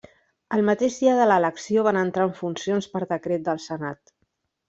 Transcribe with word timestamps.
El 0.55 0.61
mateix 0.69 0.95
dia 1.01 1.11
de 1.19 1.27
l'elecció 1.31 1.83
van 1.89 1.99
entrar 2.03 2.25
en 2.29 2.33
funcions 2.39 2.89
per 2.95 3.05
decret 3.13 3.47
del 3.51 3.63
senat. 3.67 4.01